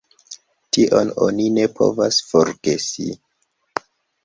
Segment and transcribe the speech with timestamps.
[0.77, 3.09] Tion oni ne povas forgesi.